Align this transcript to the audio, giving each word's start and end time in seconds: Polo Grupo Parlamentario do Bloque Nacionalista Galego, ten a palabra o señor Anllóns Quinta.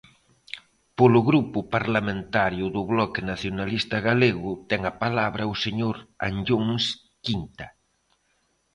Polo 0.97 1.19
Grupo 1.29 1.59
Parlamentario 1.75 2.65
do 2.75 2.81
Bloque 2.91 3.21
Nacionalista 3.31 3.97
Galego, 4.09 4.51
ten 4.69 4.81
a 4.91 4.93
palabra 5.03 5.51
o 5.51 5.53
señor 5.63 5.95
Anllóns 6.27 6.83
Quinta. 7.25 7.67